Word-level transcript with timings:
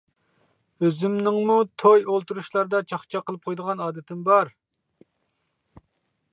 ئۆزۈمنىڭمۇ 0.87 1.57
توي، 1.83 2.07
ئولتۇرۇشلاردا 2.13 2.81
چاقچاق 2.93 3.27
قىلىپ 3.29 3.47
قويىدىغان 3.49 3.87
ئادىتىم 3.89 4.27
بار. 4.33 4.53